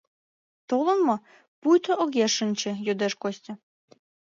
[0.69, 1.15] Толын мо?—
[1.61, 3.53] пуйто огеш шинче, йодеш Костя.